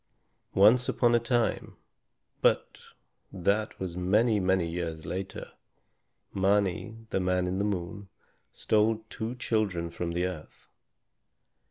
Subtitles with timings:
[0.55, 1.75] Once upon a time,
[2.41, 2.79] but
[3.31, 5.51] that was many, many years later,
[6.35, 8.09] Mâni, the Man in the Moon,
[8.51, 10.67] stole two children from the earth.